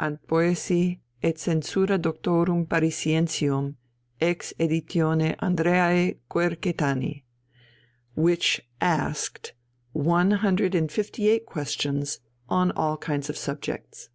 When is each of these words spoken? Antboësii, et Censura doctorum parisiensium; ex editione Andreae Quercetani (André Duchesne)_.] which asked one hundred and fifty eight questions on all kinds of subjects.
Antboësii, 0.00 1.00
et 1.22 1.36
Censura 1.38 1.98
doctorum 2.00 2.64
parisiensium; 2.64 3.76
ex 4.22 4.54
editione 4.58 5.36
Andreae 5.40 6.16
Quercetani 6.30 7.22
(André 7.22 7.22
Duchesne)_.] 7.22 7.22
which 8.24 8.62
asked 8.80 9.52
one 9.92 10.30
hundred 10.30 10.74
and 10.74 10.90
fifty 10.90 11.28
eight 11.28 11.44
questions 11.44 12.20
on 12.48 12.70
all 12.72 12.96
kinds 12.96 13.28
of 13.28 13.36
subjects. 13.36 14.08